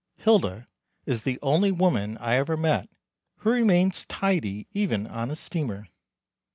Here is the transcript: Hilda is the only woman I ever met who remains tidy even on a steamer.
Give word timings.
Hilda 0.17 0.67
is 1.05 1.21
the 1.21 1.37
only 1.43 1.71
woman 1.71 2.17
I 2.17 2.33
ever 2.35 2.57
met 2.57 2.89
who 3.35 3.51
remains 3.51 4.03
tidy 4.07 4.65
even 4.71 5.05
on 5.05 5.29
a 5.29 5.35
steamer. 5.35 5.89